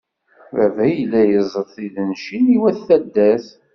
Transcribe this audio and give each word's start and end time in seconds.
Baba 0.55 0.83
yella 0.95 1.21
izeṭṭ 1.37 1.69
tidencin 1.75 2.45
i 2.55 2.57
wat 2.61 2.77
taddart. 2.87 3.47